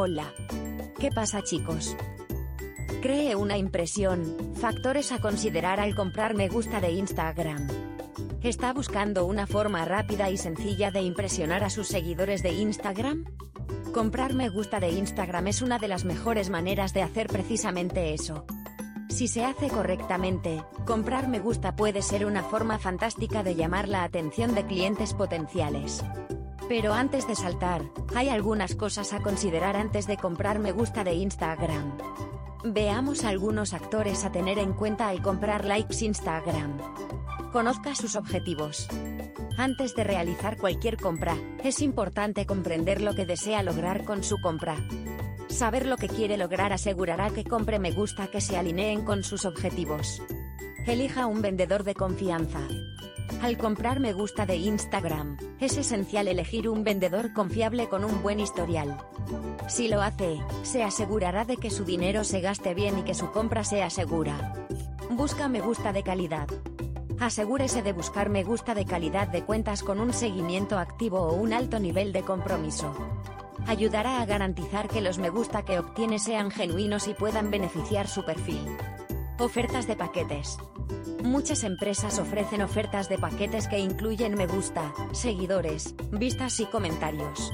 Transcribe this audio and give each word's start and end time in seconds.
Hola. 0.00 0.32
¿Qué 1.00 1.10
pasa 1.10 1.42
chicos? 1.42 1.96
Cree 3.02 3.34
una 3.34 3.58
impresión, 3.58 4.54
factores 4.54 5.10
a 5.10 5.20
considerar 5.20 5.80
al 5.80 5.96
comprar 5.96 6.34
me 6.36 6.48
gusta 6.48 6.80
de 6.80 6.92
Instagram. 6.92 7.66
¿Está 8.40 8.72
buscando 8.72 9.26
una 9.26 9.48
forma 9.48 9.84
rápida 9.84 10.30
y 10.30 10.36
sencilla 10.36 10.92
de 10.92 11.02
impresionar 11.02 11.64
a 11.64 11.68
sus 11.68 11.88
seguidores 11.88 12.44
de 12.44 12.52
Instagram? 12.52 13.24
Comprar 13.92 14.34
me 14.34 14.50
gusta 14.50 14.78
de 14.78 14.90
Instagram 14.90 15.48
es 15.48 15.62
una 15.62 15.80
de 15.80 15.88
las 15.88 16.04
mejores 16.04 16.48
maneras 16.48 16.94
de 16.94 17.02
hacer 17.02 17.26
precisamente 17.26 18.14
eso. 18.14 18.46
Si 19.08 19.26
se 19.26 19.44
hace 19.44 19.66
correctamente, 19.66 20.62
comprar 20.86 21.26
me 21.26 21.40
gusta 21.40 21.74
puede 21.74 22.02
ser 22.02 22.24
una 22.24 22.44
forma 22.44 22.78
fantástica 22.78 23.42
de 23.42 23.56
llamar 23.56 23.88
la 23.88 24.04
atención 24.04 24.54
de 24.54 24.64
clientes 24.64 25.12
potenciales. 25.12 26.04
Pero 26.68 26.92
antes 26.92 27.26
de 27.26 27.34
saltar, 27.34 27.82
hay 28.14 28.28
algunas 28.28 28.74
cosas 28.74 29.14
a 29.14 29.20
considerar 29.20 29.74
antes 29.74 30.06
de 30.06 30.18
comprar 30.18 30.58
me 30.58 30.72
gusta 30.72 31.02
de 31.02 31.14
Instagram. 31.14 31.96
Veamos 32.62 33.24
algunos 33.24 33.72
actores 33.72 34.24
a 34.24 34.32
tener 34.32 34.58
en 34.58 34.74
cuenta 34.74 35.08
al 35.08 35.22
comprar 35.22 35.64
likes 35.64 36.04
Instagram. 36.04 36.76
Conozca 37.52 37.94
sus 37.94 38.16
objetivos. 38.16 38.86
Antes 39.56 39.96
de 39.96 40.04
realizar 40.04 40.58
cualquier 40.58 40.98
compra, 40.98 41.36
es 41.64 41.80
importante 41.80 42.44
comprender 42.44 43.00
lo 43.00 43.14
que 43.14 43.24
desea 43.24 43.62
lograr 43.62 44.04
con 44.04 44.22
su 44.22 44.38
compra. 44.40 44.76
Saber 45.48 45.86
lo 45.86 45.96
que 45.96 46.08
quiere 46.08 46.36
lograr 46.36 46.74
asegurará 46.74 47.30
que 47.30 47.44
compre 47.44 47.78
me 47.78 47.92
gusta 47.92 48.26
que 48.26 48.42
se 48.42 48.58
alineen 48.58 49.04
con 49.04 49.24
sus 49.24 49.46
objetivos. 49.46 50.22
Elija 50.86 51.26
un 51.26 51.40
vendedor 51.40 51.84
de 51.84 51.94
confianza. 51.94 52.60
Al 53.42 53.56
comprar 53.56 54.00
me 54.00 54.12
gusta 54.12 54.46
de 54.46 54.56
Instagram, 54.56 55.36
es 55.60 55.76
esencial 55.76 56.28
elegir 56.28 56.68
un 56.68 56.82
vendedor 56.82 57.32
confiable 57.32 57.88
con 57.88 58.04
un 58.04 58.22
buen 58.22 58.40
historial. 58.40 58.98
Si 59.68 59.88
lo 59.88 60.02
hace, 60.02 60.40
se 60.62 60.82
asegurará 60.82 61.44
de 61.44 61.56
que 61.56 61.70
su 61.70 61.84
dinero 61.84 62.24
se 62.24 62.40
gaste 62.40 62.74
bien 62.74 62.98
y 62.98 63.02
que 63.02 63.14
su 63.14 63.30
compra 63.30 63.62
sea 63.62 63.90
segura. 63.90 64.54
Busca 65.10 65.48
me 65.48 65.60
gusta 65.60 65.92
de 65.92 66.02
calidad. 66.02 66.48
Asegúrese 67.20 67.82
de 67.82 67.92
buscar 67.92 68.28
me 68.28 68.44
gusta 68.44 68.74
de 68.74 68.84
calidad 68.84 69.28
de 69.28 69.42
cuentas 69.42 69.82
con 69.82 70.00
un 70.00 70.12
seguimiento 70.12 70.78
activo 70.78 71.20
o 71.20 71.34
un 71.34 71.52
alto 71.52 71.78
nivel 71.78 72.12
de 72.12 72.22
compromiso. 72.22 72.94
Ayudará 73.66 74.20
a 74.20 74.26
garantizar 74.26 74.88
que 74.88 75.00
los 75.00 75.18
me 75.18 75.30
gusta 75.30 75.64
que 75.64 75.78
obtiene 75.78 76.18
sean 76.18 76.50
genuinos 76.50 77.06
y 77.08 77.14
puedan 77.14 77.50
beneficiar 77.50 78.08
su 78.08 78.24
perfil. 78.24 78.64
Ofertas 79.40 79.86
de 79.86 79.94
paquetes. 79.94 80.58
Muchas 81.22 81.62
empresas 81.62 82.18
ofrecen 82.18 82.60
ofertas 82.60 83.08
de 83.08 83.18
paquetes 83.18 83.68
que 83.68 83.78
incluyen 83.78 84.34
me 84.34 84.48
gusta, 84.48 84.92
seguidores, 85.12 85.94
vistas 86.10 86.58
y 86.58 86.66
comentarios. 86.66 87.52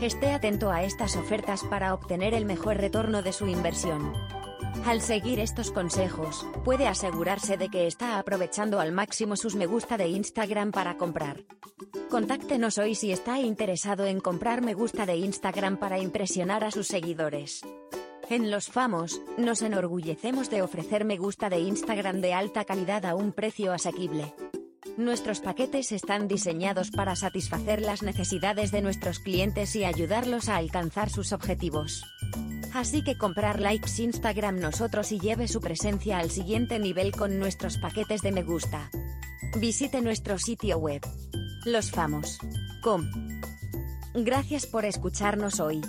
Esté 0.00 0.32
atento 0.32 0.72
a 0.72 0.82
estas 0.82 1.16
ofertas 1.16 1.62
para 1.62 1.94
obtener 1.94 2.34
el 2.34 2.44
mejor 2.44 2.78
retorno 2.78 3.22
de 3.22 3.32
su 3.32 3.46
inversión. 3.46 4.12
Al 4.84 5.00
seguir 5.00 5.38
estos 5.38 5.70
consejos, 5.70 6.44
puede 6.64 6.88
asegurarse 6.88 7.56
de 7.56 7.68
que 7.68 7.86
está 7.86 8.18
aprovechando 8.18 8.80
al 8.80 8.90
máximo 8.90 9.36
sus 9.36 9.54
me 9.54 9.66
gusta 9.66 9.96
de 9.96 10.08
Instagram 10.08 10.72
para 10.72 10.96
comprar. 10.96 11.44
Contáctenos 12.10 12.78
hoy 12.78 12.96
si 12.96 13.12
está 13.12 13.38
interesado 13.38 14.06
en 14.06 14.18
comprar 14.18 14.60
me 14.60 14.74
gusta 14.74 15.06
de 15.06 15.14
Instagram 15.16 15.76
para 15.76 16.00
impresionar 16.00 16.64
a 16.64 16.72
sus 16.72 16.88
seguidores. 16.88 17.62
En 18.32 18.50
Los 18.50 18.68
Famos, 18.68 19.20
nos 19.36 19.60
enorgullecemos 19.60 20.48
de 20.48 20.62
ofrecer 20.62 21.04
me 21.04 21.18
gusta 21.18 21.50
de 21.50 21.58
Instagram 21.58 22.22
de 22.22 22.32
alta 22.32 22.64
calidad 22.64 23.04
a 23.04 23.14
un 23.14 23.32
precio 23.32 23.74
asequible. 23.74 24.32
Nuestros 24.96 25.40
paquetes 25.40 25.92
están 25.92 26.28
diseñados 26.28 26.90
para 26.90 27.14
satisfacer 27.14 27.82
las 27.82 28.02
necesidades 28.02 28.70
de 28.70 28.80
nuestros 28.80 29.18
clientes 29.18 29.76
y 29.76 29.84
ayudarlos 29.84 30.48
a 30.48 30.56
alcanzar 30.56 31.10
sus 31.10 31.34
objetivos. 31.34 32.06
Así 32.72 33.04
que 33.04 33.18
comprar 33.18 33.60
likes 33.60 34.02
Instagram 34.02 34.60
nosotros 34.60 35.12
y 35.12 35.20
lleve 35.20 35.46
su 35.46 35.60
presencia 35.60 36.18
al 36.18 36.30
siguiente 36.30 36.78
nivel 36.78 37.12
con 37.12 37.38
nuestros 37.38 37.76
paquetes 37.76 38.22
de 38.22 38.32
me 38.32 38.44
gusta. 38.44 38.90
Visite 39.58 40.00
nuestro 40.00 40.38
sitio 40.38 40.78
web. 40.78 41.02
losfamos.com. 41.66 43.10
Gracias 44.14 44.64
por 44.64 44.86
escucharnos 44.86 45.60
hoy. 45.60 45.80